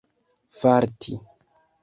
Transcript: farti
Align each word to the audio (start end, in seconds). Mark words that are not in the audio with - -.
farti 0.59 1.15